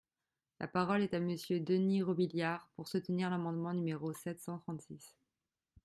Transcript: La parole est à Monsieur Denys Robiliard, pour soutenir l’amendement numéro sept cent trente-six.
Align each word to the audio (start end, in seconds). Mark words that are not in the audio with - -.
La 0.59 0.67
parole 0.67 1.03
est 1.03 1.13
à 1.13 1.19
Monsieur 1.19 1.59
Denys 1.59 2.01
Robiliard, 2.01 2.67
pour 2.75 2.87
soutenir 2.87 3.29
l’amendement 3.29 3.71
numéro 3.75 4.11
sept 4.13 4.39
cent 4.41 4.57
trente-six. 4.57 5.15